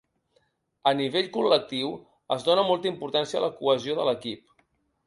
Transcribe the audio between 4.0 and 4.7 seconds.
de l’equip.